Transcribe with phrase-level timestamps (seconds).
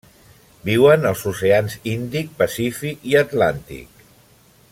[0.69, 4.07] Viuen als oceans Índic, Pacífic i Atlàntic.